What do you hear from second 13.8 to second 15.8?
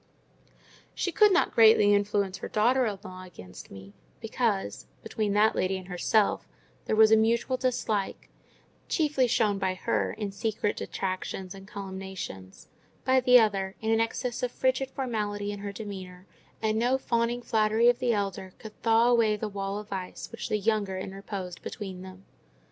an excess of frigid formality in her